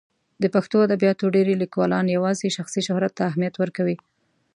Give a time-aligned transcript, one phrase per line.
[0.41, 3.97] د پښتو ادبیاتو ډېری لیکوالان یوازې شخصي شهرت ته اهمیت ورکوي.